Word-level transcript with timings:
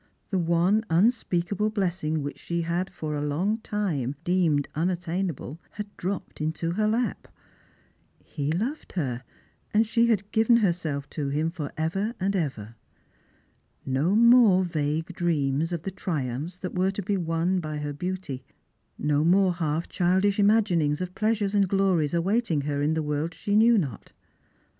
The 0.31 0.39
one 0.39 0.83
unspeakable 0.89 1.69
blessing 1.69 2.23
which 2.23 2.39
she 2.39 2.61
had 2.63 2.89
for 2.89 3.13
a 3.13 3.21
long 3.21 3.59
time 3.59 4.15
deemed 4.23 4.67
unattainable 4.73 5.59
had 5.73 5.95
dropped 5.95 6.41
into 6.41 6.71
her 6.71 6.87
lap. 6.87 7.27
He 8.17 8.51
loved 8.51 8.93
her, 8.93 9.21
and 9.75 9.85
she 9.85 10.07
had 10.07 10.31
given 10.31 10.57
herself 10.57 11.07
to 11.11 11.29
him 11.29 11.51
for 11.51 11.71
ever 11.77 12.15
and 12.19 12.35
ever. 12.35 12.73
No 13.85 14.15
more 14.15 14.63
vague 14.63 15.13
dreams 15.13 15.71
of 15.71 15.83
the 15.83 15.91
triumphs 15.91 16.57
that 16.57 16.73
were 16.73 16.89
to 16.89 17.03
be 17.03 17.15
won 17.15 17.59
by 17.59 17.77
her 17.77 17.93
beauty, 17.93 18.43
no 18.97 19.23
more 19.23 19.53
half 19.53 19.87
childish 19.87 20.39
imaginings 20.39 20.99
of 20.99 21.13
pleasures 21.13 21.53
and 21.53 21.67
glories 21.69 22.15
awaiting 22.15 22.61
her 22.61 22.81
in 22.81 22.95
the 22.95 23.03
world 23.03 23.35
she 23.35 23.55
knew 23.55 23.77
not. 23.77 24.13